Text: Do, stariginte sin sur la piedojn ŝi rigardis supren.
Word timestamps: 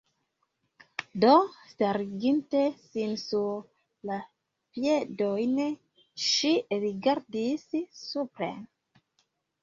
Do, 1.23 1.33
stariginte 1.71 2.61
sin 2.85 3.11
sur 3.23 3.59
la 4.11 4.17
piedojn 4.77 5.53
ŝi 6.29 6.51
rigardis 6.85 7.67
supren. 7.99 8.57